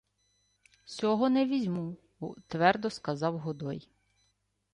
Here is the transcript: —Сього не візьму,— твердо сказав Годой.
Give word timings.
—Сього 0.85 1.29
не 1.29 1.45
візьму,— 1.45 1.97
твердо 2.47 2.89
сказав 2.89 3.37
Годой. 3.39 3.89